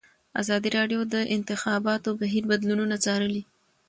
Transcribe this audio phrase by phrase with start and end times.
[0.41, 3.43] ازادي راډیو د د انتخاباتو بهیر بدلونونه څارلي.